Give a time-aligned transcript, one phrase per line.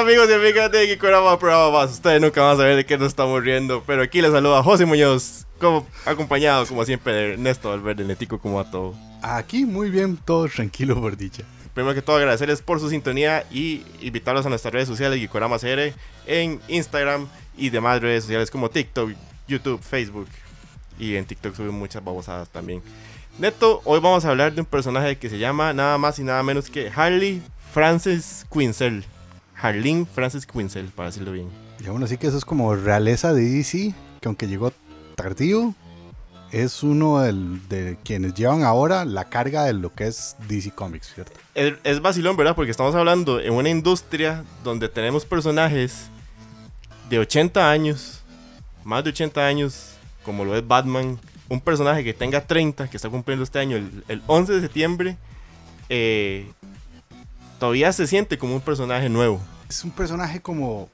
[0.00, 1.90] Amigos y amigas de Gikorama Programa Más.
[1.90, 4.86] Ustedes nunca van a saber de qué nos estamos riendo, pero aquí les saluda José
[4.86, 8.94] Muñoz, como, acompañado como siempre de Ernesto Valverde, Netico como a todo.
[9.20, 11.42] Aquí muy bien, todo tranquilo por dicha.
[11.74, 15.92] Primero que todo agradecerles por su sintonía y invitarlos a nuestras redes sociales Gikorama CR
[16.26, 17.28] en Instagram
[17.58, 19.10] y demás redes sociales como TikTok,
[19.48, 20.28] YouTube, Facebook
[20.98, 22.82] y en TikTok suben muchas babosadas también.
[23.38, 26.42] Neto, hoy vamos a hablar de un personaje que se llama nada más y nada
[26.42, 27.42] menos que Harley
[27.74, 29.04] Francis Quinzel.
[29.60, 31.48] Harleen Francis Quinzel, para decirlo bien.
[31.82, 34.72] Y aún así que eso es como realeza de DC, que aunque llegó
[35.16, 35.74] tardío,
[36.52, 41.14] es uno del- de quienes llevan ahora la carga de lo que es DC Comics,
[41.14, 41.32] ¿cierto?
[41.54, 42.54] Es, es vacilón, ¿verdad?
[42.56, 46.08] Porque estamos hablando en una industria donde tenemos personajes
[47.08, 48.22] de 80 años,
[48.84, 49.92] más de 80 años,
[50.24, 51.18] como lo es Batman.
[51.48, 55.16] Un personaje que tenga 30, que está cumpliendo este año, el, el 11 de septiembre,
[55.88, 56.48] eh,
[57.58, 59.40] todavía se siente como un personaje nuevo.
[59.70, 60.90] Es un personaje como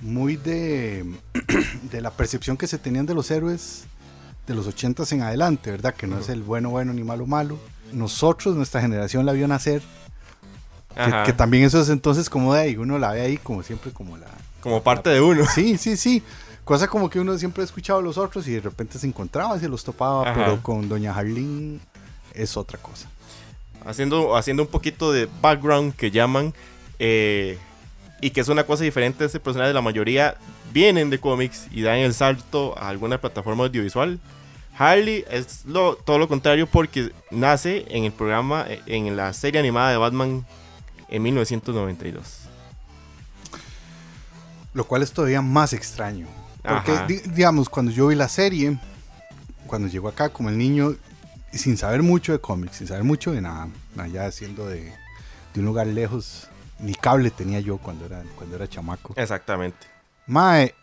[0.00, 1.04] muy de,
[1.90, 3.84] de la percepción que se tenían de los héroes
[4.46, 5.94] de los 80s en adelante, ¿verdad?
[5.94, 7.58] Que no es el bueno bueno ni malo malo.
[7.92, 9.82] Nosotros, nuestra generación la vio nacer,
[11.26, 14.16] que, también eso es entonces como de ahí, uno la ve ahí como siempre como
[14.16, 14.28] la...
[14.60, 15.44] como parte de uno.
[15.54, 16.22] Sí, sí, sí.
[16.64, 19.58] Cosa como que uno siempre ha escuchado a los otros y de repente se encontraba,
[19.58, 20.34] se los topaba, Ajá.
[20.34, 21.80] pero con Doña Harleen
[22.32, 23.08] es otra cosa.
[23.84, 26.54] haciendo, haciendo un poquito de background que llaman
[27.00, 27.58] eh,
[28.24, 30.38] y que es una cosa diferente este personaje la mayoría
[30.72, 34.18] vienen de cómics y dan el salto a alguna plataforma audiovisual
[34.78, 39.60] Harley es lo, todo lo contrario porque nace en el programa eh, en la serie
[39.60, 40.46] animada de Batman
[41.10, 42.48] en 1992
[44.72, 46.26] Lo cual es todavía más extraño.
[46.62, 48.78] Porque, digamos, cuando yo vi la serie,
[49.66, 50.96] cuando llegó acá como el niño,
[51.52, 53.68] sin saber mucho de cómics, sin saber mucho de nada,
[53.98, 54.94] allá siendo de,
[55.52, 56.48] de un lugar lejos,
[56.78, 59.14] ni cable tenía yo cuando era, cuando era chamaco.
[59.16, 59.86] exactamente
[60.26, 60.74] Mae,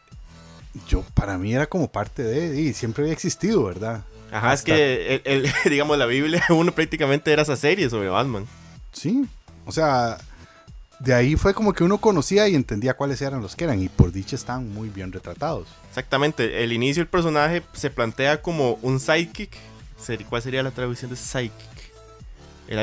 [0.88, 4.04] yo para mí era como parte de, y siempre había existido, ¿verdad?
[4.32, 8.46] Ajá, es que el- el- digamos la Biblia uno prácticamente era esa serie sobre Batman
[8.94, 9.26] Sí,
[9.66, 10.18] o sea,
[11.00, 13.90] de ahí fue como que uno conocía y entendía cuáles eran los que eran, y
[13.90, 15.68] por dicha están muy bien retratados.
[15.90, 19.56] Exactamente, el inicio del personaje se plantea como un sidekick.
[20.00, 21.91] Seri- ¿Cuál sería la traducción de sidekick?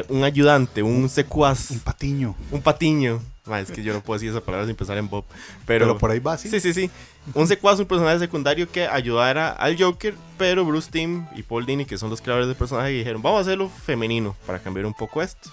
[0.08, 2.34] Un ayudante, un secuaz, Un patiño.
[2.50, 3.22] un patiño.
[3.46, 5.24] Ma, es que yo no puedo decir esa palabra sin pensar en Bob.
[5.64, 6.50] Pero, Pero, por ahí va, sí.
[6.50, 6.90] sí, sí, sí.
[7.32, 11.86] Un secuaz, un personaje secundario que ayudara al Joker, pero Bruce Timm y Paul Dini,
[11.86, 15.22] que son los creadores del personaje, dijeron, vamos a hacerlo femenino para cambiar un poco
[15.22, 15.48] esto.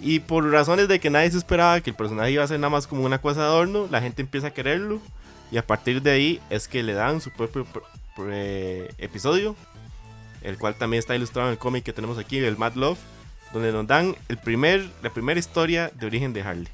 [0.00, 2.70] Y por razones de que nadie se esperaba que el personaje iba a ser nada
[2.70, 5.00] más como una cosa de adorno, la gente empieza a quererlo.
[5.50, 7.82] Y a partir de ahí es que le dan su propio pr-
[8.16, 9.56] pr- eh, episodio,
[10.42, 12.98] el cual también está ilustrado en el cómic que tenemos aquí, el Mad Love,
[13.52, 16.68] donde nos dan el primer, la primera historia de origen de Harley.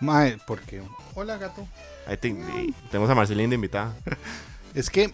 [0.00, 0.82] Mae, porque.
[1.14, 1.66] Hola, gato.
[2.06, 3.94] Ahí te- y tenemos a Marcelina de invitada.
[4.74, 5.12] Es que.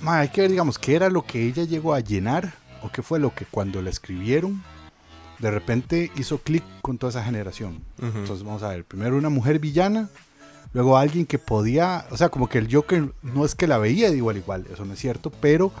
[0.00, 3.02] mae, hay que ver, digamos, qué era lo que ella llegó a llenar, o qué
[3.02, 4.62] fue lo que cuando la escribieron,
[5.38, 7.82] de repente hizo clic con toda esa generación.
[8.00, 8.84] Entonces, vamos a ver.
[8.84, 10.08] Primero una mujer villana,
[10.72, 12.06] luego alguien que podía.
[12.10, 14.84] O sea, como que el Joker no es que la veía de igual igual, eso
[14.84, 15.72] no es cierto, pero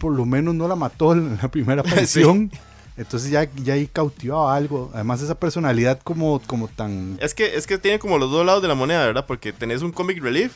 [0.00, 2.50] por lo menos no la mató en la primera aparición.
[2.96, 4.90] Entonces ya, ya ahí cautivaba algo.
[4.92, 7.16] Además, esa personalidad como, como tan.
[7.20, 9.26] Es que, es que tiene como los dos lados de la moneda, ¿verdad?
[9.26, 10.54] Porque tenés un comic relief,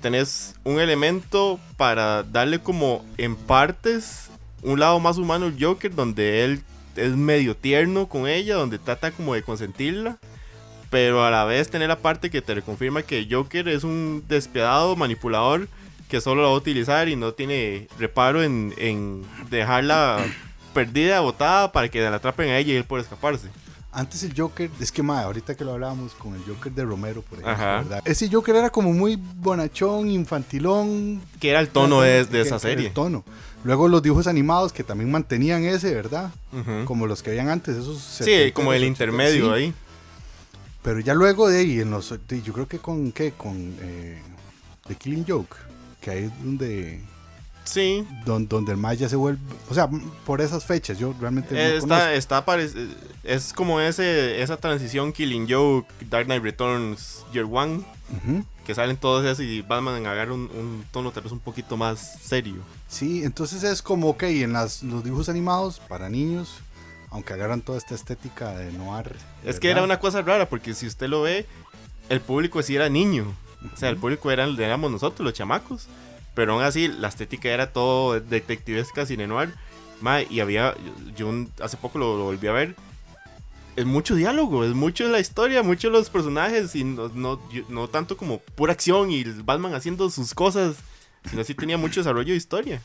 [0.00, 4.30] tenés un elemento para darle como en partes
[4.62, 6.62] un lado más humano al Joker, donde él
[6.96, 10.18] es medio tierno con ella, donde trata como de consentirla,
[10.90, 14.96] pero a la vez tener la parte que te reconfirma que Joker es un despiadado
[14.96, 15.68] manipulador
[16.08, 20.24] que solo la va a utilizar y no tiene reparo en, en dejarla
[20.74, 23.48] perdida, botada, para que la atrapen a ella y él por escaparse.
[23.90, 27.22] Antes el Joker, es que mae, ahorita que lo hablábamos con el Joker de Romero,
[27.22, 27.78] por ejemplo, Ajá.
[27.82, 28.02] ¿verdad?
[28.04, 31.22] Ese Joker era como muy bonachón, infantilón.
[31.40, 32.88] Que era el tono de, esa serie.
[32.88, 33.24] El tono.
[33.64, 36.30] Luego los dibujos animados que también mantenían ese, ¿verdad?
[36.84, 37.98] Como los que habían antes, esos.
[38.00, 39.52] Sí, como el intermedio sí.
[39.64, 39.74] ahí.
[40.82, 43.32] Pero ya luego de ahí, en los, de- yo creo que con, ¿qué?
[43.32, 44.22] Con eh,
[44.86, 45.56] The Killing Joke,
[46.08, 47.00] que ahí es donde,
[47.64, 48.06] Sí.
[48.24, 49.88] don- donde el Maya se vuelve, o sea,
[50.24, 52.44] por esas fechas, yo realmente Eh, está, está
[53.24, 57.82] es como ese, esa transición Killing Joke, Dark Knight Returns, Year One,
[58.64, 62.18] que salen todos esos y Batman agarra un, un tono tal vez un poquito más
[62.22, 62.56] serio.
[62.88, 66.54] Sí, entonces es como, ok, en las, los dibujos animados para niños,
[67.10, 69.14] aunque agarran toda esta estética de noir.
[69.44, 71.44] Es que era una cosa rara porque si usted lo ve,
[72.08, 73.26] el público sí era niño.
[73.72, 75.86] O sea, el público eran, éramos nosotros, los chamacos.
[76.34, 79.52] Pero aún así, la estética era todo detectivesca, cine noir.
[80.00, 80.74] Ma, y había,
[81.16, 82.76] yo un- hace poco lo, lo volví a ver.
[83.74, 88.16] es mucho diálogo, es mucho la historia, mucho los personajes y no, no, no tanto
[88.16, 90.76] como pura acción y Batman haciendo sus cosas,
[91.30, 92.82] sino sí tenía mucho desarrollo de historia.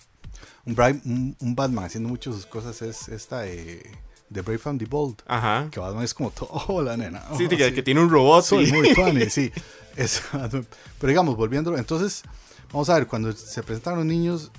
[0.65, 3.83] Un, Bri- un- un Batman haciendo muchas sus cosas es esta de,
[4.33, 5.21] de Brave and the Bold.
[5.27, 5.67] Ajá.
[5.71, 7.19] Que Batman es como todo, hola nena.
[7.37, 7.73] Sí, oh, sí, que, sí.
[7.75, 8.43] que tiene un robot.
[8.43, 9.51] Soy y- muy funny, sí.
[9.95, 12.23] Es- pero digamos, volviendo, entonces,
[12.71, 14.51] vamos a ver, cuando se presentan los niños,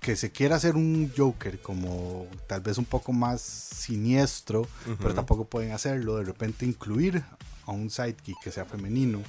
[0.00, 5.14] que se quiera hacer un Joker como tal vez un poco más siniestro, pero Ujú.
[5.14, 7.22] tampoco pueden hacerlo, de repente incluir
[7.66, 9.20] a un sidekick que sea femenino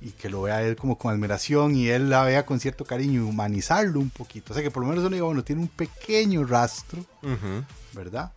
[0.00, 3.22] y que lo vea él como con admiración y él la vea con cierto cariño
[3.24, 4.52] y humanizarlo un poquito.
[4.52, 7.64] O sea que por lo menos uno diga, bueno, tiene un pequeño rastro, Ujú.
[7.94, 8.32] ¿verdad?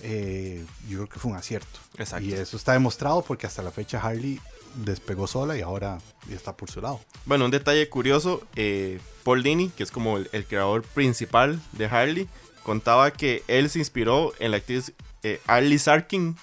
[0.00, 1.80] Eh, yo creo que fue un acierto.
[1.98, 2.26] Exacto.
[2.26, 4.40] Y eso está demostrado porque hasta la fecha Harley
[4.74, 5.98] despegó sola y ahora
[6.30, 7.00] está por su lado.
[7.24, 11.86] Bueno, un detalle curioso, eh, Paul Dini, que es como el, el creador principal de
[11.86, 12.28] Harley,
[12.62, 16.36] contaba que él se inspiró en la actriz eh, Arlie Sarkin,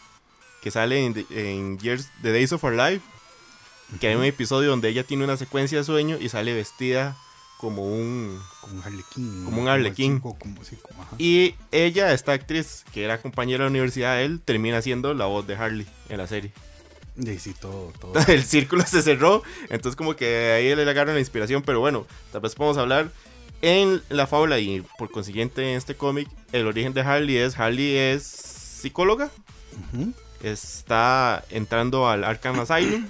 [0.62, 3.06] que sale en Years, The Days of Our Life,
[4.00, 7.16] que hay un episodio donde ella tiene una secuencia de sueño y sale vestida
[7.64, 8.38] como un...
[8.60, 9.46] Como un arlequín.
[9.46, 10.20] Como un arlequín.
[10.20, 11.08] como- como- sí, como-.
[11.18, 15.26] Y ella, esta actriz, que era compañera de la universidad de él, termina siendo la
[15.28, 16.52] voz de Harley en la serie.
[17.16, 18.14] Y sí, todo, todo.
[18.28, 19.44] el círculo se cerró.
[19.70, 21.62] Entonces, como que ahí le agarran la inspiración.
[21.62, 23.10] Pero bueno, tal vez podemos hablar
[23.62, 26.28] en la fábula y por consiguiente en este cómic.
[26.52, 29.32] El origen de Harley es: Harley es psicóloga.
[29.94, 30.12] Ujú.
[30.42, 33.06] Está entrando al Arkham Asylum.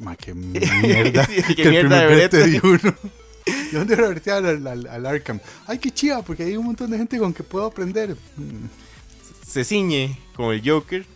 [0.00, 1.24] Ma, qué mierda.
[1.26, 2.94] Sí, qué que el mierda de primer de uno.
[3.46, 5.40] ¿De dónde al, al, al Arkham?
[5.66, 8.16] Ay, qué chiva, porque hay un montón de gente con que puedo aprender.
[8.36, 8.66] Mm,
[9.46, 11.06] se ciñe con el Joker.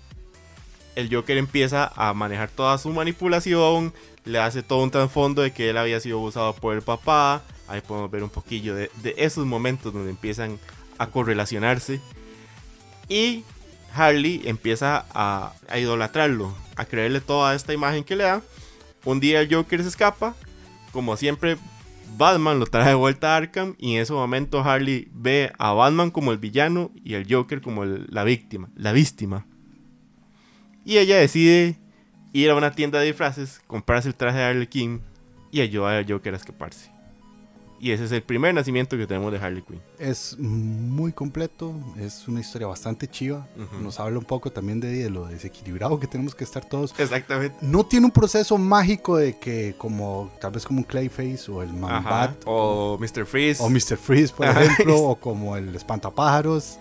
[0.94, 3.92] El Joker empieza a manejar toda su manipulación.
[4.24, 7.42] Le hace todo un trasfondo de que él había sido abusado por el papá.
[7.66, 10.58] Ahí podemos ver un poquillo de, de esos momentos donde empiezan
[10.98, 12.00] a correlacionarse.
[13.08, 13.44] Y
[13.94, 18.42] Harley empieza a, a idolatrarlo, a creerle toda esta imagen que le da.
[19.04, 20.34] Un día el Joker se escapa.
[20.92, 21.56] Como siempre,
[22.16, 23.74] Batman lo trae de vuelta a Arkham.
[23.78, 27.84] Y en ese momento Harley ve a Batman como el villano y el Joker como
[27.84, 28.70] la víctima.
[28.76, 29.46] La víctima.
[30.84, 31.78] Y ella decide
[32.32, 35.02] ir a una tienda de disfraces, comprarse el traje de Harley Quinn
[35.50, 36.90] y ayudar al Joker a escaparse.
[37.82, 39.80] Y ese es el primer nacimiento que tenemos de Harley Quinn.
[39.98, 43.48] Es muy completo, es una historia bastante chiva.
[43.80, 46.92] Nos habla un poco también de, de lo desequilibrado que tenemos que estar todos.
[46.98, 47.56] Exactamente.
[47.62, 51.72] No tiene un proceso mágico de que, como tal vez como un Clayface o el
[51.72, 52.10] Man Ajá.
[52.10, 53.24] Bat O Mr.
[53.24, 53.62] Freeze.
[53.62, 53.96] o Mr.
[53.96, 54.62] Freeze, por Ajá.
[54.62, 56.76] ejemplo, o como el Espantapájaros,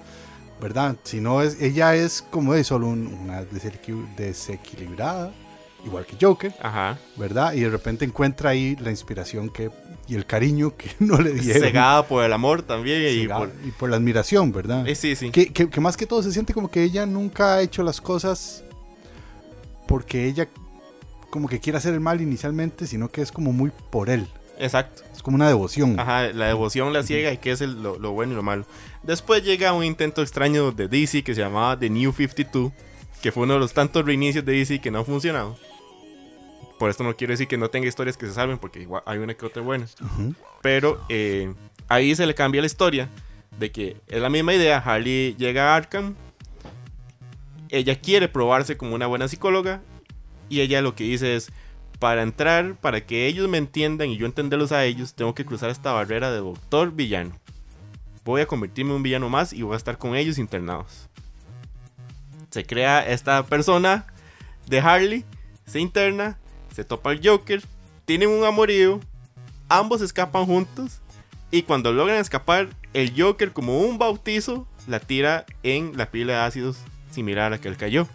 [0.61, 0.97] ¿verdad?
[1.03, 5.31] Si no es, ella es como de solo un- una desequil- desequilibrada,
[5.85, 6.97] igual que Joker, Ajá.
[7.15, 7.53] ¿verdad?
[7.53, 9.69] Y de repente encuentra ahí la inspiración que
[10.07, 11.61] y el cariño que no le dieron.
[11.61, 13.01] Cegada por el amor también.
[13.23, 13.51] Y por...
[13.65, 14.87] y por la admiración, ¿verdad?
[14.87, 15.29] Eh, sí, sí.
[15.31, 18.01] Que, que- que más que todo se siente como que ella nunca ha hecho las
[18.01, 18.63] cosas
[19.87, 20.47] porque ella
[21.29, 24.27] como que quiere hacer el mal inicialmente, sino que es como muy por él.
[24.57, 25.03] Exacto.
[25.15, 25.99] Es como una devoción.
[25.99, 28.65] Ajá, la devoción la ciega y que es el- lo, lo bueno y lo malo.
[29.03, 32.71] Después llega un intento extraño de DC que se llamaba The New 52,
[33.21, 35.57] que fue uno de los tantos reinicios de DC que no ha funcionado.
[36.79, 39.19] Por esto no quiero decir que no tenga historias que se salven, porque igual hay
[39.19, 39.85] una que otra buena.
[40.61, 41.53] Pero eh,
[41.89, 43.09] ahí se le cambia la historia
[43.59, 44.77] de que es la misma idea.
[44.77, 46.15] Harley llega a Arkham.
[47.67, 49.81] Ella quiere probarse como una buena psicóloga.
[50.47, 51.51] Y ella lo que dice es,
[51.99, 55.69] para entrar, para que ellos me entiendan y yo entenderlos a ellos, tengo que cruzar
[55.69, 57.37] esta barrera de doctor villano.
[58.23, 61.09] Voy a convertirme en un villano más y voy a estar con ellos internados.
[62.51, 64.07] Se crea esta persona
[64.65, 65.25] de Harley,
[65.67, 66.39] se interna,
[66.79, 67.61] se topa al Joker,
[68.05, 69.01] tienen un amorío,
[69.67, 71.01] ambos escapan juntos
[71.51, 76.39] y cuando logran escapar, el Joker como un bautizo la tira en la pila de
[76.39, 76.77] ácidos
[77.11, 78.07] similar a la que él cayó.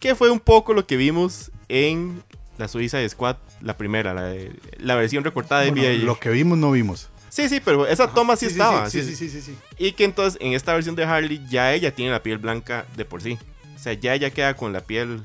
[0.00, 2.22] Que fue un poco lo que vimos en
[2.58, 6.58] la Suiza Squad, la primera, la, de- la versión recortada de Bueno, lo que vimos
[6.58, 7.08] no vimos.
[7.28, 8.90] Sí, sí, pero esa toma sí, estaba.
[8.90, 9.56] Sí, sí, sí, sí, sí, sí.
[9.78, 13.04] Y que entonces en esta versión de Harley ya ella tiene la piel blanca de
[13.04, 13.38] por sí.
[13.76, 15.22] O sea, ya ella queda con la piel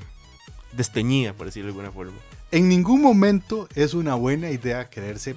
[0.72, 2.12] desteñida, por decirlo de alguna forma.
[2.56, 5.36] En ningún momento es una buena idea quererse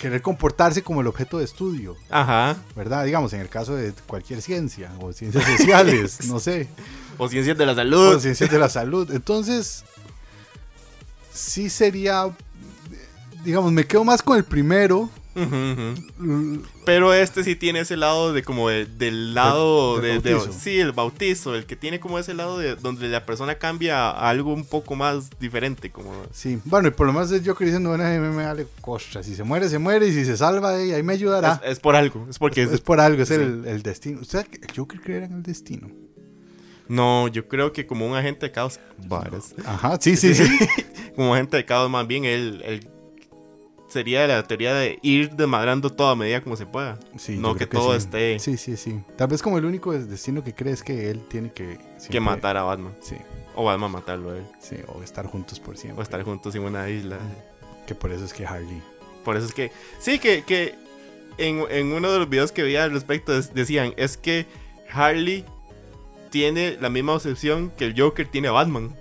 [0.00, 2.56] querer comportarse como el objeto de estudio, Ajá.
[2.74, 3.04] ¿verdad?
[3.04, 6.66] Digamos, en el caso de cualquier ciencia o ciencias sociales, no sé,
[7.18, 8.18] O ciencias de la o salud.
[8.18, 9.10] ciencias de la salud.
[9.12, 9.84] Entonces,
[11.34, 12.34] sí sería,
[13.44, 15.10] digamos, me quedo más con el primero.
[16.84, 20.20] Pero este sí tiene ese lado de como de- del lado de,
[20.58, 24.28] sí, el bautizo, el que tiene como ese lado de donde la persona cambia a
[24.30, 27.78] algo un poco más diferente, como Sí, bueno, y por lo menos yo que a
[27.78, 29.22] mí me vale costa.
[29.22, 31.60] Si se muere, se muere, y si se salva, ahí me ayudará.
[31.64, 33.34] es, es por algo, es porque Es, es- por algo, es sí.
[33.34, 34.20] el, el destino.
[34.20, 35.90] ¿Usted que el Joker creer en el destino?
[36.88, 38.80] No, yo creo que como un agente de caos.
[39.06, 39.54] Varas.
[39.66, 40.44] Ajá, sí, sí, sí.
[41.16, 42.88] como agente de caos, más bien él, él
[43.88, 46.98] sería la teoría de ir desmadrando todo a medida como se pueda.
[47.16, 47.98] Sí, no que todo sí.
[47.98, 49.00] esté Sí, sí, sí.
[49.16, 51.78] Tal vez como el único destino que cree es que él tiene que...
[52.10, 52.94] que matar a Batman.
[53.00, 53.16] Sí,
[53.54, 54.44] O Batman matarlo a él.
[54.60, 56.00] sí, o estar juntos por siempre.
[56.00, 57.18] O estar juntos en una isla.
[57.86, 58.82] Que por eso es que Harley...
[59.24, 59.72] Por eso es que.
[59.98, 60.74] Sí, que, que
[61.38, 64.46] en, en uno de los videos que veía al respecto es- decían: es que
[64.90, 65.44] Harley
[66.30, 68.94] tiene la misma obsesión que el Joker tiene a Batman.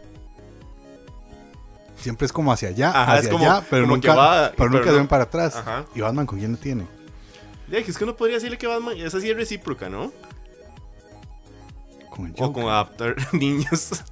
[2.00, 4.56] Siempre es como hacia allá, Ajá, es hacia como- allá, pero como nunca, va, pero
[4.58, 4.98] pero nunca no.
[4.98, 5.56] ven para atrás.
[5.56, 5.86] Ajá.
[5.96, 6.86] ¿Y Batman con quién lo tiene?
[7.70, 8.96] Ya, es que uno podría decirle que Batman.
[8.98, 10.12] Esa sí es recíproca, ¿no?
[12.10, 12.64] Con el O Joker.
[12.64, 14.04] con adaptar niños.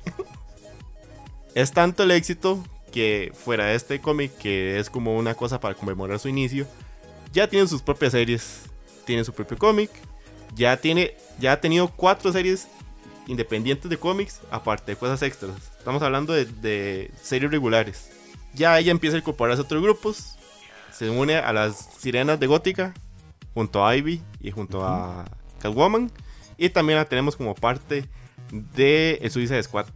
[1.54, 5.76] es tanto el éxito que fuera de este cómic, que es como una cosa para
[5.76, 6.66] conmemorar su inicio,
[7.34, 8.62] ya tienen sus propias series.
[9.06, 9.92] Tiene su propio cómic.
[10.56, 11.16] Ya tiene.
[11.40, 12.68] Ya ha tenido cuatro series
[13.28, 15.56] independientes de cómics, aparte de cosas extras.
[15.78, 18.10] Estamos hablando de, de series regulares.
[18.54, 20.36] Ya ella empieza a incorporarse a otros grupos.
[20.92, 22.94] Se une a las sirenas de Gótica.
[23.54, 25.26] Junto a Ivy y junto a
[25.60, 26.12] Catwoman.
[26.58, 28.06] Y también la tenemos como parte
[28.52, 29.88] de el Suicide Squad.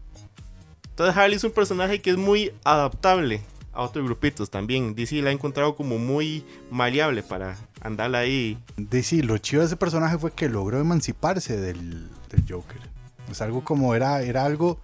[0.90, 3.42] Entonces Harley es un personaje que es muy adaptable
[3.74, 4.96] a otros grupitos también.
[4.96, 8.58] DC la ha encontrado como muy maleable para andar ahí.
[9.04, 12.99] Sí, lo chido de ese personaje fue que logró emanciparse del, del Joker.
[13.32, 14.80] Es algo como era, era algo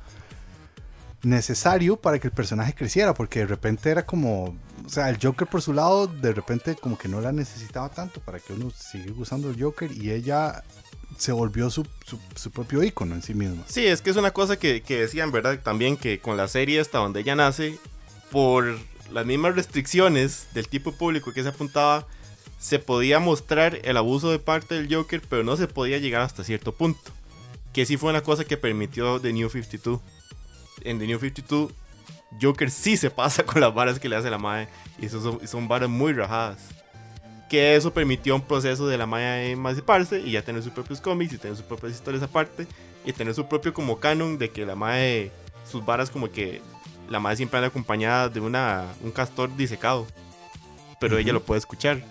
[1.23, 5.47] necesario para que el personaje creciera, porque de repente era como, o sea, el Joker
[5.47, 9.11] por su lado, de repente como que no la necesitaba tanto para que uno siga
[9.17, 10.63] usando el Joker y ella
[11.17, 11.87] se volvió su,
[12.35, 13.63] su, propio ícono en sí misma.
[13.67, 15.59] Sí, es que es una cosa que, que decían, ¿verdad?
[15.63, 17.79] También que con la serie hasta donde ella nace,
[18.31, 18.77] por
[19.11, 22.05] las mismas restricciones del tipo público que se apuntaba,
[22.59, 26.43] se podía mostrar el abuso de parte del Joker, pero no se podía llegar hasta
[26.43, 27.11] cierto punto.
[27.75, 29.99] Que sí fue una cosa que permitió The New 52.
[30.83, 31.73] En The New 52,
[32.41, 34.69] Joker sí se pasa con las varas que le hace la madre.
[34.97, 36.69] Y eso son, son varas muy rajadas.
[37.49, 41.33] Que eso permitió un proceso de la madre emanciparse y ya tener sus propios cómics
[41.33, 42.65] y tener sus propias historias aparte.
[43.05, 45.33] Y tener su propio como canon de que la madre,
[45.69, 46.61] sus varas como que
[47.09, 50.07] la madre siempre anda acompañada de una, un castor disecado.
[51.01, 52.01] Pero ella lo puede escuchar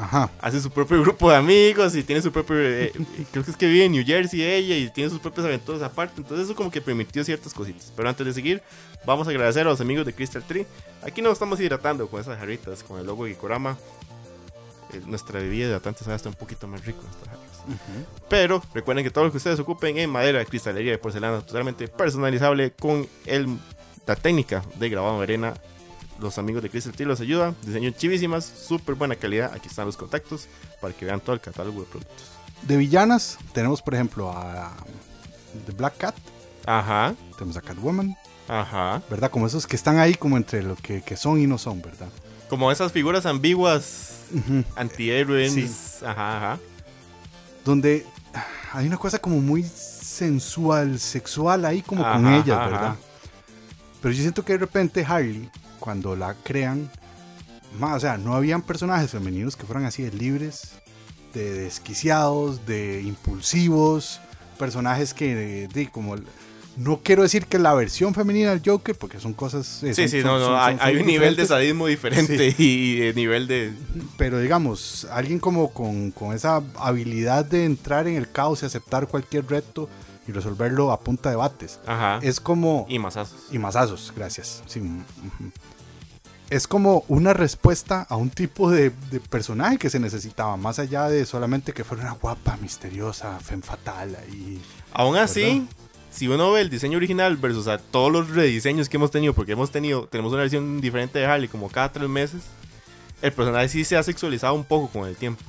[0.00, 0.30] Ajá.
[0.40, 2.56] hace su propio grupo de amigos y tiene su propio.
[2.58, 2.92] eh,
[3.32, 6.20] creo que es que vive en New Jersey ella y tiene sus propias aventuras aparte.
[6.20, 7.92] Entonces, eso como que permitió ciertas cositas.
[7.96, 8.62] Pero antes de seguir,
[9.04, 10.66] vamos a agradecer a los amigos de Crystal Tree.
[11.02, 13.76] Aquí nos estamos hidratando con esas jarritas, con el logo de Gikorama.
[14.92, 17.02] Eh, nuestra bebida hidratante sabe hasta un poquito más rico.
[17.02, 17.48] Nuestras jarras.
[18.30, 22.70] Pero recuerden que todo lo que ustedes ocupen en madera, cristalería de porcelana totalmente personalizable
[22.72, 23.58] con el,
[24.06, 25.54] la técnica de grabado en arena.
[26.20, 27.54] Los amigos de Crystal Tree los ayudan.
[27.62, 29.52] Diseño chivísimas, súper buena calidad.
[29.54, 30.48] Aquí están los contactos
[30.80, 32.26] para que vean todo el catálogo de productos.
[32.62, 34.72] De villanas tenemos por ejemplo a
[35.66, 36.14] The Black Cat,
[36.66, 38.14] Ajá, tenemos a Catwoman,
[38.46, 39.00] ajá.
[39.08, 39.30] ¿verdad?
[39.30, 42.08] Como esos que están ahí como entre lo que, que son y no son, ¿verdad?
[42.50, 44.24] Como esas figuras ambiguas,
[44.76, 45.52] antihéroes.
[45.52, 46.04] Sí.
[46.04, 46.58] Ajá, ajá.
[47.64, 48.04] donde
[48.72, 52.66] hay una cosa como muy sensual, sexual ahí como con ellas, ajá.
[52.66, 52.96] ¿verdad?
[54.02, 55.48] Pero yo siento que de repente Harley,
[55.88, 56.90] cuando la crean,
[57.80, 60.72] ma, o sea, no habían personajes femeninos que fueran así de libres,
[61.32, 64.20] de desquiciados, de impulsivos,
[64.58, 66.16] personajes que, de, de, como,
[66.76, 69.82] no quiero decir que la versión femenina del Joker, porque son cosas...
[69.82, 70.44] eh, Sí, son- sí, no, no.
[70.48, 73.72] son- hay, son- hay un nivel de sadismo diferente y de nivel de.
[74.18, 79.08] Pero digamos, alguien como con, con esa habilidad de entrar en el caos y aceptar
[79.08, 79.88] cualquier reto
[80.26, 81.80] y resolverlo a punta de bates.
[81.86, 82.18] Ajá.
[82.20, 82.84] Es como...
[82.90, 83.46] Y masazos.
[83.50, 84.62] Y mazazos, gracias.
[84.66, 84.82] Sí.
[86.50, 91.08] Es como una respuesta a un tipo de, de personaje que se necesitaba, más allá
[91.08, 94.60] de solamente que fuera una guapa, misteriosa, femme fatal ahí.
[94.92, 95.66] Aún así, ¿Verdad?
[96.10, 99.52] si uno ve el diseño original versus a todos los rediseños que hemos tenido, porque
[99.52, 102.42] hemos tenido, tenemos una versión diferente de Harley como cada tres meses,
[103.20, 105.42] el personaje sí se ha sexualizado un poco con el tiempo.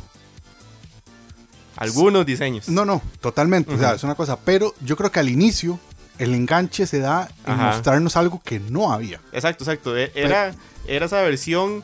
[1.76, 2.68] Algunos diseños.
[2.68, 3.74] No, no, totalmente.
[3.74, 4.38] O sea, es una cosa.
[4.38, 5.80] Pero yo creo que al inicio
[6.20, 7.66] el enganche se da en Ajá.
[7.72, 9.20] mostrarnos algo que no había.
[9.32, 9.98] Exacto, exacto.
[9.98, 10.54] E- Era,
[10.88, 11.84] era esa versión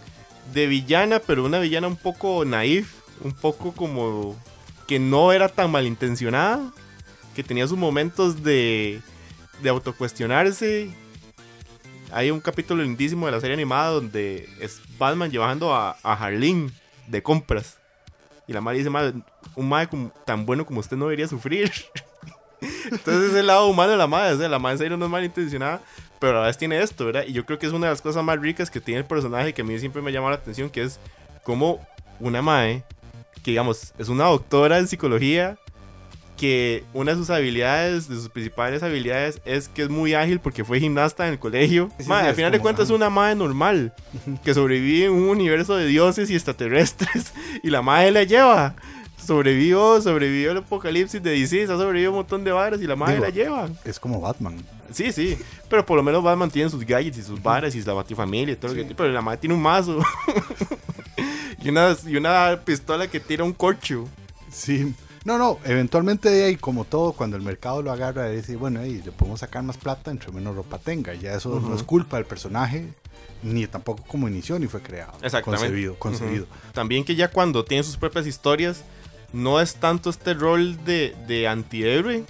[0.53, 4.35] de villana, pero una villana un poco naif, un poco como
[4.87, 6.71] que no era tan malintencionada,
[7.33, 9.01] que tenía sus momentos de,
[9.63, 10.89] de autocuestionarse.
[12.11, 16.71] Hay un capítulo lindísimo de la serie animada donde es Batman llevando a, a Harleen
[17.07, 17.77] de compras.
[18.47, 19.13] Y la madre dice, "Madre,
[19.55, 21.71] un madre como- tan bueno como usted no debería sufrir.
[22.91, 24.33] Entonces es el lado humano de la madre.
[24.33, 25.81] O sea, la madre en serio no es malintencionada,
[26.19, 27.23] pero a la vez tiene esto, ¿verdad?
[27.27, 29.53] Y yo creo que es una de las cosas más ricas que tiene el personaje
[29.53, 30.99] que a mí siempre me llama la atención, que es
[31.43, 31.85] como
[32.19, 32.83] una madre,
[33.43, 35.57] que digamos, es una doctora en psicología,
[36.35, 40.63] que una de sus habilidades, de sus principales habilidades, es que es muy ágil porque
[40.63, 41.89] fue gimnasta en el colegio.
[41.99, 43.93] Sí, Mae, sí, al final de cuentas es una madre normal
[44.43, 48.75] que sobrevive en un universo de dioses y extraterrestres y la madre la lleva.
[49.25, 53.15] Sobrevivió, sobrevivió el apocalipsis de DC, ha sobrevivido un montón de varas y la madre
[53.15, 53.69] Digo, la lleva.
[53.83, 54.63] Es como Batman.
[54.91, 55.37] Sí, sí,
[55.69, 58.55] pero por lo menos Batman tiene sus gadgets y sus varas y la batifamilia y
[58.55, 59.99] todo lo que Pero la madre tiene un mazo
[61.63, 64.07] y, una, y una pistola que tira un corcho.
[64.51, 64.93] Sí.
[65.25, 69.11] No, no, eventualmente ahí, como todo, cuando el mercado lo agarra, dice, bueno, ahí le
[69.11, 71.15] podemos sacar más plata entre menos ropa tenga.
[71.15, 72.93] Ya eso no es culpa del personaje,
[73.41, 75.13] ni tampoco como inició ni fue creado.
[75.23, 75.65] Exactamente.
[75.65, 76.45] Concebido, concebido.
[76.73, 78.83] También que ya cuando tiene sus propias historias,
[79.35, 82.23] no es tanto este rol de, de antihéroe,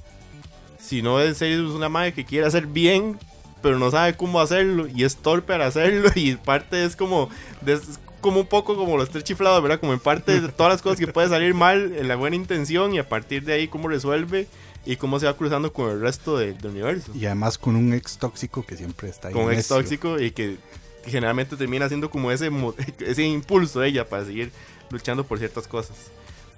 [0.79, 3.17] sino de ser una madre que quiere hacer bien,
[3.62, 7.29] pero no sabe cómo hacerlo y es torpe al hacerlo y parte es como,
[7.62, 9.79] de- es como un poco como los tres chiflados, ¿verdad?
[9.79, 12.93] Como en parte de todas las cosas que puede salir mal en la buena intención
[12.93, 14.47] y a partir de ahí cómo resuelve
[14.85, 17.12] y cómo se va cruzando con el resto de- del universo.
[17.15, 19.33] Y además con un ex tóxico que siempre está ahí.
[19.33, 20.57] con un ex tóxico y que
[21.05, 22.50] generalmente termina siendo como ese,
[23.00, 24.51] ese impulso de ella para seguir
[24.91, 25.95] luchando por ciertas cosas.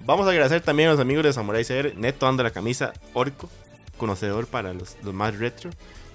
[0.04, 1.94] Vamos a agradecer también a los amigos de Samurai CR.
[1.96, 3.48] Neto anda la camisa Orco,
[3.96, 5.70] conocedor para los, más retro.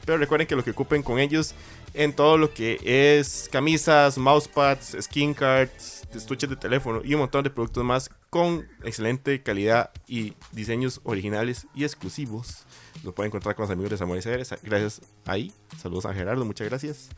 [0.05, 1.55] Pero recuerden que lo que ocupen con ellos
[1.93, 7.43] en todo lo que es camisas, mousepads, skin cards, estuches de teléfono y un montón
[7.43, 12.65] de productos más con excelente calidad y diseños originales y exclusivos.
[13.03, 14.57] Lo pueden encontrar con los amigos de Samurai CR.
[14.63, 15.53] Gracias ahí.
[15.81, 17.09] Saludos a Gerardo, muchas gracias.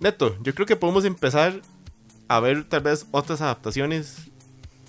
[0.00, 1.60] Neto, yo creo que podemos empezar
[2.26, 4.31] a ver tal vez otras adaptaciones.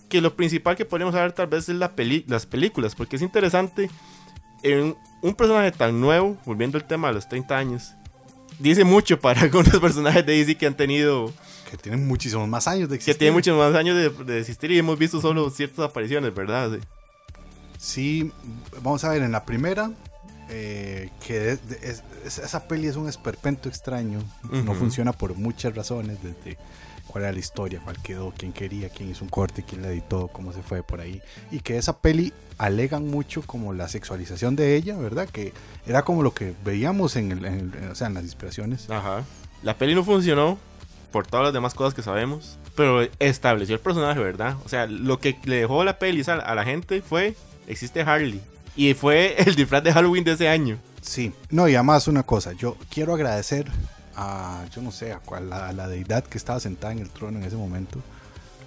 [0.10, 3.22] Que lo principal que podríamos ver tal vez es la peli las películas, porque es
[3.22, 3.90] interesante
[4.62, 7.94] en un personaje tan nuevo, volviendo al tema de los 30 años,
[8.60, 11.34] dice mucho para algunos personajes de DC que han tenido,
[11.72, 13.18] Que tienen muchísimos más años de que existir.
[13.18, 16.72] tienen muchos más años de, de existir y hemos visto solo ciertas apariciones, ¿verdad?
[16.72, 16.80] Sí.
[17.78, 18.32] Sí,
[18.82, 19.92] vamos a ver, en la primera,
[20.50, 24.20] eh, que es- es- esa peli es un esperpento extraño.
[24.52, 26.58] No funciona por muchas razones, desde
[27.08, 30.28] cuál era la historia, cuál quedó, quién quería, quién hizo un corte, quién la editó,
[30.30, 31.22] cómo se fue por ahí.
[31.52, 35.28] Y que esa peli alegan mucho como la sexualización de ella, ¿verdad?
[35.30, 35.54] Que
[35.86, 38.90] era como lo que veíamos en, el- en el- o sea, en las inspiraciones.
[38.90, 39.24] Ajá.
[39.64, 40.58] La peli no funcionó
[41.12, 44.56] por todas las demás cosas que sabemos, pero estableció el personaje, ¿verdad?
[44.66, 47.36] O sea, lo que le dejó la peli a a la gente fue,
[47.68, 48.42] existe Harley.
[48.76, 50.80] Y fue el disfraz de Halloween de ese año.
[51.02, 53.68] Sí, no, y además una cosa, yo quiero agradecer
[54.16, 57.40] a, yo no sé, a, cuál, a la deidad que estaba sentada en el trono
[57.40, 58.00] en ese momento.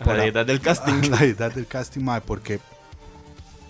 [0.01, 0.93] A la deidad del casting.
[1.05, 2.61] a la deidad del casting, mae, porque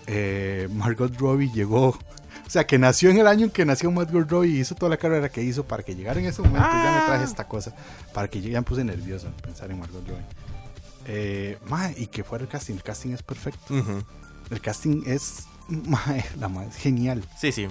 [0.07, 4.29] eh, Margot Robbie llegó, o sea, que nació en el año en que nació Margot
[4.29, 6.67] Robbie y hizo toda la carrera que hizo para que llegara en ese momento.
[6.67, 7.03] Ya me Ah.
[7.07, 7.73] traje esta cosa,
[8.13, 10.25] para que yo ya me puse nervioso en pensar en Margot Robbie.
[11.07, 13.73] Eh, mae, y que fuera el casting, el casting es perfecto.
[14.49, 17.23] El casting es, mae, la es genial.
[17.39, 17.67] Sí, sí.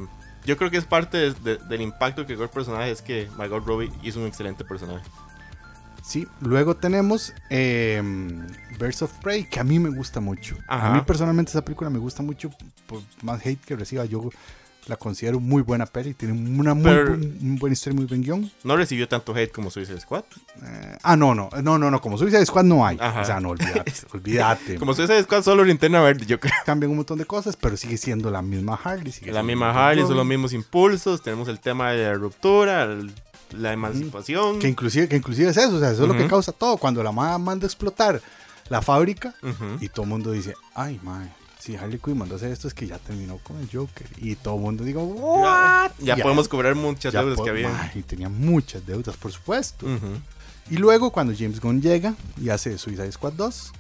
[0.47, 2.91] Yo creo que es parte de- de- del impacto que creó el personaje.
[2.91, 5.05] Es que Margot Robbie hizo un excelente personaje.
[6.03, 8.01] Sí, luego tenemos eh,
[8.79, 10.57] Birds of Prey, que a mí me gusta mucho.
[10.69, 10.91] Ajá.
[10.91, 12.51] A mí personalmente esa película me gusta mucho,
[12.87, 14.31] por más hate que reciba, yo
[14.87, 18.23] la considero muy buena peli, tiene una muy, Pero- buen- un buen historia, muy buen
[18.23, 18.51] guion.
[18.65, 20.23] No recibió tanto hate como Suicide Squad.
[20.63, 22.97] Eh, ah, no, no, no, no, no, como Suicide Squad no hay.
[23.01, 23.21] Ajá.
[23.23, 24.77] O sea, no, olvídate, olvídate.
[24.77, 26.53] Como Suicide Squad solo linterna verde, yo creo.
[26.65, 29.11] Cambian un montón de cosas, pero sigue siendo la misma Harley.
[29.13, 31.23] Sigue La misma Harley, son los mismos impulsos.
[31.23, 33.13] Tenemos el tema de la ruptura, el-
[33.57, 34.59] la emancipación.
[34.59, 36.77] Que inclusive, que inclusive es eso, o sea, eso es lo que causa todo.
[36.77, 38.21] Cuando la madre manda a explotar
[38.69, 39.35] la fábrica.
[39.81, 41.29] Y todo el mundo dice, ay, mae,
[41.67, 44.07] si Harley Quinn mandó a hacer esto es que ya terminó con el Joker.
[44.19, 45.91] Y todo el mundo digo, ¿what?
[45.99, 46.23] Ya, Ya.
[46.23, 47.93] podemos cobrar muchas deudas que había.
[47.95, 49.87] y tenía muchas deudas, por supuesto.
[50.71, 53.73] Y luego cuando James Gunn llega y hace Suicide Squad 2,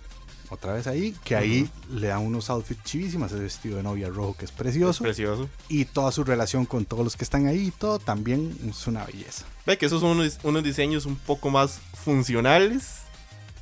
[0.50, 4.36] otra vez ahí, que ahí le dan unos outfits chivísimas, ese vestido de novia rojo
[4.38, 5.02] que es Es precioso.
[5.02, 5.48] precioso.
[5.68, 9.04] y toda su relación con todos los que están ahí y todo también es una
[9.04, 9.44] belleza.
[9.66, 12.98] Ve que esos son unos, unos diseños un poco más funcionales,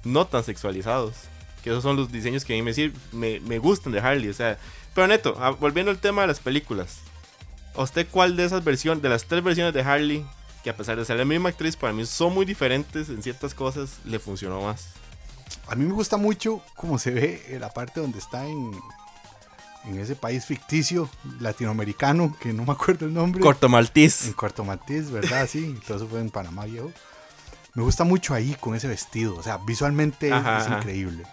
[0.05, 1.15] no tan sexualizados.
[1.65, 4.29] Que esos son los diseños que a mí me, me, me gustan de Harley.
[4.29, 4.59] O sea,
[4.95, 6.99] pero neto, ah, volviendo al tema de las películas.
[7.75, 10.25] ¿A usted cuál de esas versiones, de las tres versiones de Harley,
[10.63, 13.55] que a pesar de ser la misma actriz, para mí son muy diferentes en ciertas
[13.55, 14.89] cosas, le funcionó más?
[15.67, 18.71] A mí me gusta mucho cómo se ve en la parte donde está en,
[19.87, 21.09] en ese país ficticio
[21.41, 23.41] latinoamericano, que no me acuerdo el nombre.
[23.41, 24.33] Corto En Maltese.
[24.35, 25.49] Corto Maltés, ¿verdad?
[25.51, 26.93] Sí, todo eso fue en Panamá, viejo.
[27.75, 30.79] Me gusta mucho ahí con ese vestido, o sea, visualmente es- Ajá, es, ajá.
[30.79, 31.25] increíble.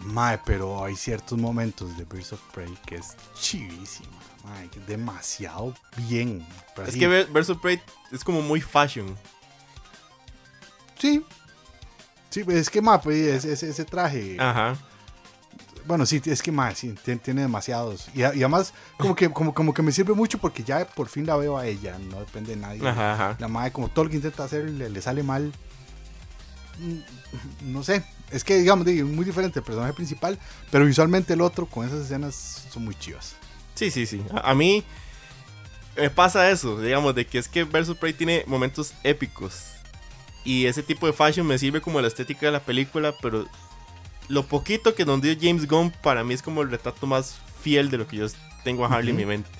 [0.00, 4.86] Mae, pero hay ciertos momentos de Birds of Prey que es chivísima, mae, que es
[4.86, 5.74] demasiado
[6.08, 6.46] bien.
[6.76, 7.80] Es así- que Ver- Versus Prey
[8.12, 9.16] es como muy fashion.
[10.98, 11.24] Sí.
[12.30, 14.76] Sí, pues es que, mae, pues, ese, ese- ese traje, Ajá.
[15.86, 18.10] Bueno, sí, es que sí, tiene, demasiados.
[18.14, 21.34] Y, además, como que, como, como que me sirve mucho porque ya por fin la
[21.36, 22.86] veo a ella, no depende de nadie.
[22.86, 23.36] Ajá, ajá.
[23.38, 25.50] La madre, como todo lo que intenta hacer, le, le sale mal.
[26.78, 30.38] Mm, No sé, es que, digamos, di, muy diferente el personaje principal,
[30.70, 33.34] pero visualmente el otro, con esas escenas, son muy chivas.
[33.74, 34.22] Sí, sí, sí.
[34.34, 34.82] A, a mí
[35.96, 39.62] me pasa eso, digamos, de que es que Versus Prey tiene momentos épicos.
[40.44, 43.46] Y ese tipo de fashion me sirve como la estética de la película, pero
[44.28, 47.90] lo poquito que nos dio James Gunn para mí es como el retrato más fiel
[47.90, 48.26] de lo que yo
[48.64, 49.20] tengo a Harley en Ujú.
[49.26, 49.50] mi mente.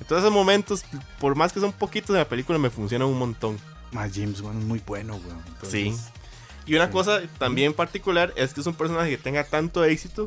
[0.00, 0.84] Entonces esos momentos,
[1.20, 3.58] por más que son poquitos de la película, me funcionan un montón.
[3.92, 5.42] Más James Wan es muy bueno, weón.
[5.46, 5.94] Entonces, Sí.
[6.66, 10.26] Y una cosa también particular es que es un personaje que tenga tanto éxito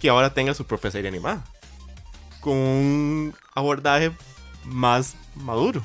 [0.00, 1.44] que ahora tenga su propia serie animada.
[2.40, 4.12] Con un abordaje
[4.64, 5.84] más maduro.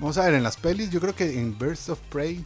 [0.00, 2.44] Vamos a ver, en las pelis, yo creo que en Birds of Prey,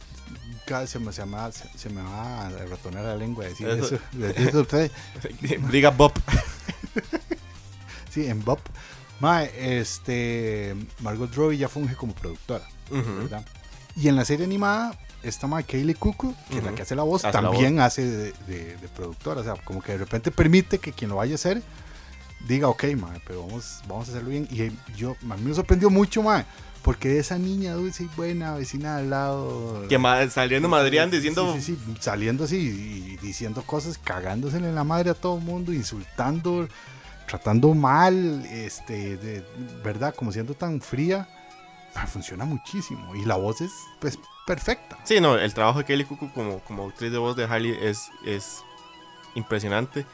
[0.85, 3.95] se me, se, me va, se, me va a ratonar la lengua decir Eso.
[4.15, 4.63] eso.
[4.63, 4.91] de.
[5.71, 6.13] Diga Bob.
[8.09, 8.59] Sí, en Bob.
[9.21, 12.67] Mae, este, Margot Robbie ya funge como productora.
[13.95, 17.03] Y en la serie animada, esta mae Kaylee Cuoco, que es la que hace la
[17.03, 19.41] voz, Hace la también hace de, de- de productora.
[19.41, 21.61] O sea, como que de repente permite que quien lo vaya a hacer
[22.47, 24.47] diga, ok, mae, pero vamos, vamos a hacerlo bien.
[24.51, 26.43] Y yo, a mí me sorprendió mucho, mae,
[26.81, 29.85] porque esa niña dulce y buena, vecina al lado.
[29.87, 31.53] Que ma- saliendo madrián diciendo.
[31.55, 35.43] Sí, sí, sí, saliendo así y diciendo cosas, cagándosele en la madre a todo el
[35.43, 36.67] mundo, insultando,
[37.27, 39.45] tratando mal, este, de,
[39.83, 40.15] ¿verdad?
[40.15, 41.29] Como siendo tan fría,
[41.95, 43.15] ah, funciona muchísimo.
[43.15, 44.97] Y la voz es, pues, perfecta.
[45.03, 48.09] Sí, no, el trabajo de Kelly Cuckoo como, como actriz de voz de Harley es,
[48.25, 48.63] es
[49.35, 50.05] impresionante.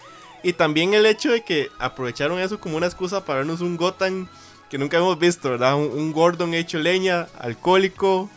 [0.43, 4.27] Y también el hecho de que aprovecharon eso como una excusa para darnos un Gotham
[4.69, 5.75] que nunca hemos visto, ¿verdad?
[5.75, 8.29] Un, un Gordon hecho leña, alcohólico,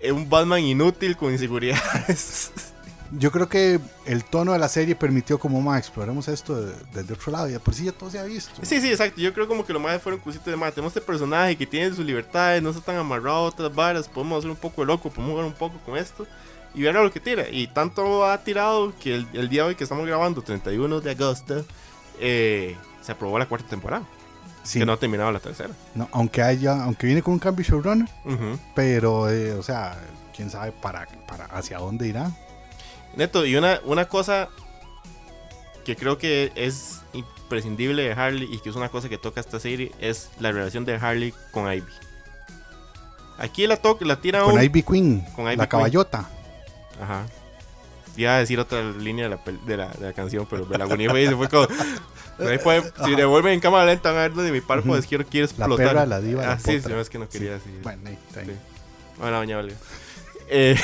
[0.00, 2.52] eh, un Batman inútil con inseguridades.
[3.12, 7.14] Yo creo que el tono de la serie permitió como más exploremos esto de- desde
[7.14, 8.52] otro lado y por sí ya todo se ha visto.
[8.62, 9.20] sí, sí, exacto.
[9.20, 10.74] Yo creo como que lo más fueron cositas de más.
[10.74, 14.08] Tenemos este personaje que tiene sus libertades, no está tan amarrado a otras varas.
[14.08, 16.26] Podemos hacer un poco de loco, podemos jugar un poco con esto.
[16.74, 17.48] Y ver a lo que tira.
[17.50, 21.10] Y tanto ha tirado que el, el día de hoy que estamos grabando, 31 de
[21.10, 21.64] agosto,
[22.20, 24.04] eh, se aprobó la cuarta temporada.
[24.64, 25.70] Sí, Que no ha terminado la tercera.
[25.94, 28.58] no, aunque haya, aunque viene con un cambio showrunner, Ujú.
[28.74, 29.96] pero, eh, o sea,
[30.36, 32.30] quién sabe para, para hacia dónde irá.
[33.18, 34.48] Neto, y una, una cosa
[35.84, 39.58] que creo que es imprescindible de Harley y que es una cosa que toca esta
[39.58, 41.84] serie es la relación de Harley con Ivy.
[43.38, 45.68] Aquí la toca, la tira Con un- Ivy Queen, Con Ivy la Queen.
[45.68, 46.30] caballota.
[47.02, 47.26] Ajá.
[48.16, 50.86] Iba a decir otra línea de la, de la, de la canción, pero me la
[51.20, 51.66] y se fue como.
[52.40, 55.00] Ahí puede- si devuelven en cámara lenta, van a donde mi párpado Ujú.
[55.00, 55.86] izquierdo quiere La explotar.
[55.88, 57.80] perra, la diva, la Ah, sí, sí, no, es que no quería decir.
[57.82, 58.46] Bueno, ahí está ahí.
[58.46, 58.52] Sí.
[59.18, 59.74] Bueno, doña Olga.
[60.50, 60.76] Eh,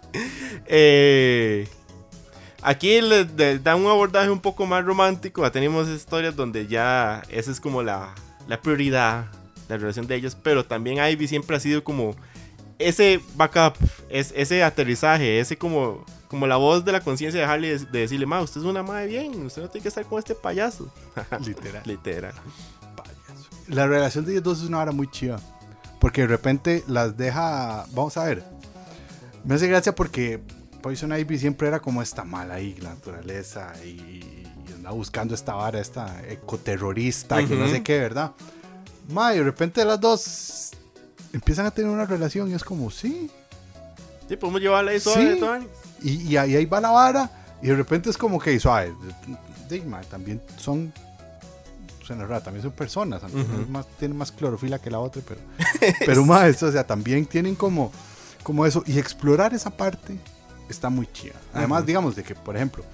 [0.66, 1.68] eh,
[2.62, 5.42] aquí le, le da un abordaje un poco más romántico.
[5.42, 8.14] Ya tenemos historias donde ya esa es como la,
[8.48, 9.26] la prioridad,
[9.68, 10.36] la relación de ellos.
[10.42, 12.16] Pero también Ivy siempre ha sido como
[12.78, 13.74] ese backup,
[14.08, 17.98] es, ese aterrizaje, ese como, como la voz de la conciencia de Harley de, de
[18.00, 20.92] decirle, ma, usted es una madre bien, usted no tiene que estar con este payaso.
[21.44, 21.82] Literal.
[21.84, 22.34] Literal.
[22.96, 23.48] Payaso.
[23.68, 25.40] La relación de ellos dos es una hora muy chiva.
[26.02, 27.86] Porque de repente las deja.
[27.92, 28.42] Vamos a ver.
[29.44, 30.40] Me hace gracia porque
[30.82, 33.72] Poison Ivy siempre era como esta mala ahí, la naturaleza.
[33.84, 38.32] Y, y andaba buscando esta vara, esta ecoterrorista, que no sé qué, ¿verdad?
[39.10, 40.70] Ma, y de repente las dos
[41.32, 43.30] empiezan a tener una relación y es como, sí.
[44.28, 45.38] Sí, podemos llevarla ahí suave, Sí.
[45.40, 45.66] Tony.
[46.02, 47.30] Y, y ahí, va la vara.
[47.62, 48.92] Y de repente es como que, suave.
[49.68, 50.92] de- ma, también son.
[52.04, 53.22] Suena raro, también son personas.
[53.22, 55.40] aunque uno es más, tienen más clorofila que la otra, pero.
[56.06, 57.92] pero más, o sea, también tienen como,
[58.42, 58.82] como eso.
[58.86, 60.18] Y explorar esa parte
[60.68, 61.34] está muy chida.
[61.54, 61.86] Además, Ujú.
[61.86, 62.84] digamos, de que, por ejemplo,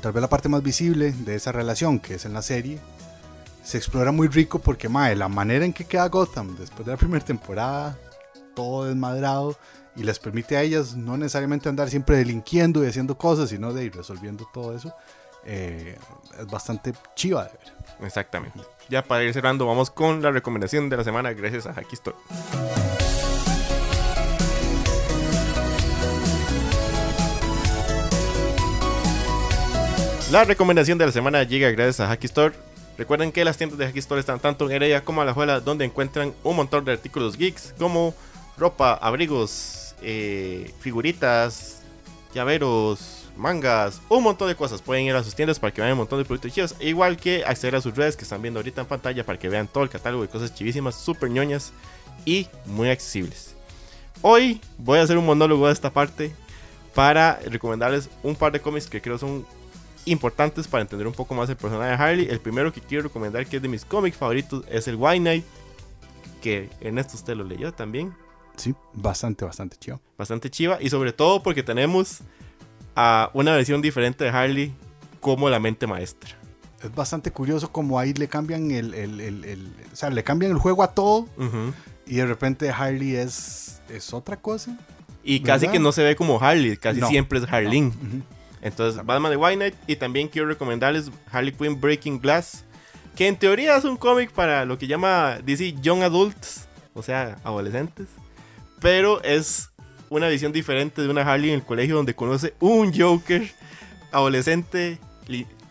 [0.00, 2.80] tal vez la parte más visible de esa relación, que es en la serie,
[3.62, 6.98] se explora muy rico porque, mae, la manera en que queda Gotham después de la
[6.98, 7.98] primera temporada,
[8.54, 9.56] todo desmadrado,
[9.94, 13.84] y les permite a ellas no necesariamente andar siempre delinquiendo y haciendo cosas, sino de
[13.84, 14.94] ir resolviendo todo eso,
[15.50, 15.96] eh,
[16.38, 18.06] es bastante chiva de ver.
[18.06, 18.60] Exactamente.
[18.90, 22.16] Ya para ir cerrando, vamos con la recomendación de la semana gracias a Store.
[30.30, 32.54] La recomendación de la semana llega gracias a Hacky Store.
[32.98, 35.60] Recuerden que las tiendas de Hacky Store están tanto en Heredia como en La Juela,
[35.60, 38.14] donde encuentran un montón de artículos geeks como
[38.58, 41.80] ropa, abrigos, eh, figuritas,
[42.34, 44.82] llaveros, mangas, un montón de cosas.
[44.82, 46.74] Pueden ir a sus tiendas para que vean un montón de productos chivos.
[46.80, 49.48] e Igual que acceder a sus redes que están viendo ahorita en pantalla para que
[49.48, 51.72] vean todo el catálogo de cosas chivísimas, súper ñoñas
[52.24, 53.54] y muy accesibles.
[54.20, 56.32] Hoy voy a hacer un monólogo de esta parte
[56.94, 59.46] para recomendarles un par de cómics que creo son
[60.04, 62.28] importantes para entender un poco más el personaje de Harley.
[62.28, 65.44] El primero que quiero recomendar, que es de mis cómics favoritos, es el White Knight,
[66.42, 68.14] que Ernesto usted lo leyó también.
[68.56, 70.00] Sí, bastante, bastante chido.
[70.16, 72.22] Bastante chiva, y sobre todo porque tenemos
[73.00, 74.74] a una versión diferente de Harley
[75.20, 76.30] como la mente maestra.
[76.82, 80.50] Es bastante curioso como ahí le cambian el, el, el, el- o sea, le cambian
[80.52, 81.26] el juego a todo
[82.06, 84.76] y de repente Harley es, es otra cosa.
[85.22, 87.08] Y casi que no se ve como Harley, casi No.
[87.08, 87.92] siempre es Harleen.
[88.62, 89.74] Entonces, Batman de White Knight.
[89.86, 92.64] Y también quiero recomendarles Harley Quinn Breaking Glass.
[93.14, 96.66] Que en teoría es un cómic para lo que llama DC Young Adults.
[96.94, 98.06] O sea, adolescentes.
[98.80, 99.70] Pero es
[100.10, 103.48] una visión diferente de una Harley en el colegio donde conoce un Joker
[104.12, 104.98] adolescente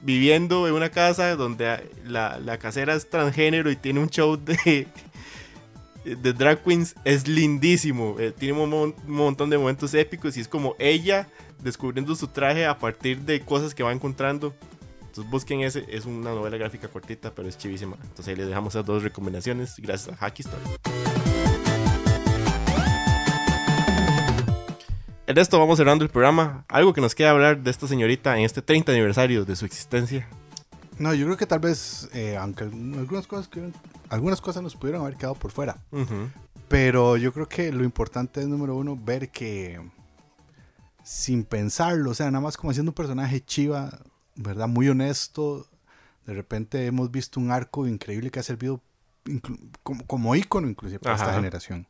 [0.02, 4.88] viviendo en una casa donde la, la casera es transgénero y tiene un show de,
[6.06, 6.96] de drag queens.
[7.04, 8.16] Es lindísimo.
[8.20, 11.28] eh, tiene un, mon- un montón de momentos épicos y es como ella
[11.64, 14.54] descubriendo su traje a partir de cosas que va encontrando.
[15.02, 17.98] Entonces busquen ese, es una novela gráfica cortita, pero es chivísima.
[18.04, 21.47] Entonces ahí les dejamos esas dos recomendaciones gracias a Hacky Story.
[25.28, 26.64] En esto vamos cerrando el programa.
[26.70, 30.26] Algo que nos queda hablar de esta señorita en este 30 aniversario de su existencia.
[31.00, 33.50] No, yo creo que tal vez, eh, aunque algunas cosas,
[34.08, 35.80] algunas cosas nos pudieron haber quedado por fuera.
[35.92, 36.30] Ujú.
[36.70, 39.82] Pero yo creo que lo importante es, número uno, ver que
[41.04, 44.00] sin pensarlo, o sea, nada más como haciendo un personaje chiva,
[44.36, 44.70] ¿verdad?
[44.70, 45.68] Muy honesto.
[46.26, 48.82] De repente hemos visto un arco increíble que ha servido
[49.84, 51.86] como, como ícono inclusive para esta generación.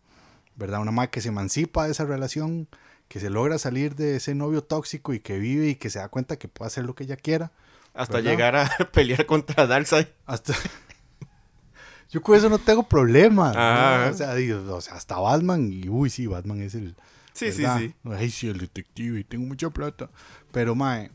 [0.56, 0.82] ¿Verdad?
[0.82, 2.68] Una madre que se emancipa de esa relación,
[3.08, 6.10] que se logra salir de ese novio tóxico y que vive y que se da
[6.10, 7.52] cuenta que puede hacer lo que ella quiera.
[7.94, 8.32] Hasta ¿Verdad?
[8.32, 10.08] llegar a pelear contra Darkseid.
[10.26, 10.54] Hasta...
[12.10, 13.52] Yo con eso no tengo problema.
[13.52, 13.60] ¿no?
[13.60, 14.10] Ah.
[14.12, 16.96] O, sea, digo, o sea, hasta Batman, y uy, sí, Batman es el.
[17.34, 17.80] Sí, sí, ¿verdad?
[17.80, 17.94] sí.
[18.06, 20.10] Ay, sí, el detective y tengo mucha plata.
[20.52, 21.12] Pero, mae.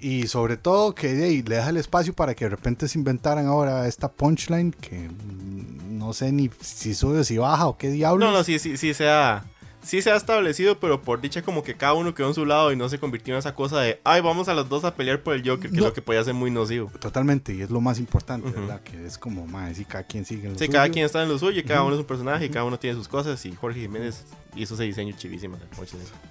[0.00, 3.46] Y sobre todo que ahí, le deja el espacio para que de repente se inventaran
[3.46, 7.88] ahora esta punchline que mm, no sé ni si sube o si baja o qué
[7.88, 8.28] diablos.
[8.28, 9.44] No, no, sí, sí, sí se ha,
[9.82, 12.72] sí se ha establecido, pero por dicha como que cada uno quedó en su lado
[12.72, 15.20] y no se convirtió en esa cosa de, ay, vamos a los dos a pelear
[15.22, 15.82] por el Joker, que No.
[15.82, 16.90] es lo que podía ser muy nocivo.
[17.00, 18.50] Totalmente, y es lo más importante.
[18.50, 18.80] ¿verdad?
[18.82, 20.72] Que es como, mae, sí, cada quien sigue en lo Sí, suyo.
[20.76, 22.78] cada quien está en lo suyo y cada uno es un personaje y cada uno
[22.78, 24.24] tiene sus cosas y Jorge Jiménez
[24.56, 25.56] hizo ese diseño chivísimo.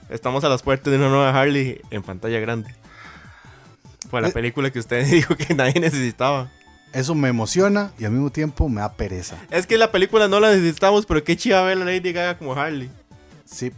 [0.09, 2.73] Estamos a las puertas de una nueva Harley en pantalla grande.
[4.09, 4.31] Fue la Eh.
[4.31, 6.51] película que usted dijo que nadie necesitaba.
[6.93, 9.37] Eso me emociona y al mismo tiempo me da pereza.
[9.49, 12.53] Es que la película no la necesitamos, pero qué chiva ver a Lady Gaga como
[12.53, 12.89] Harley.
[13.51, 13.71] Sí,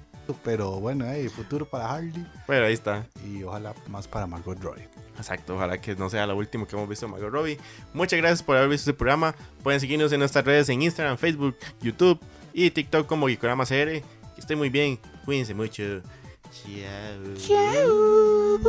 [0.44, 2.26] pero bueno, hay futuro para Harley.
[2.48, 3.06] Bueno ahí está.
[3.26, 4.88] Y ojalá más para Margot Robbie.
[5.18, 7.60] Exacto, ojalá que no sea la última que hemos visto de Margot Robbie.
[7.94, 9.36] Muchas gracias por haber visto este programa.
[9.64, 12.20] Pueden seguirnos en nuestras redes en Instagram, Facebook, YouTube
[12.54, 13.74] y TikTok como Gikorama CR.
[13.74, 14.04] Que
[14.38, 16.02] estén muy bien, cuídense mucho.
[16.52, 17.36] Chao.
[17.38, 18.60] Chao.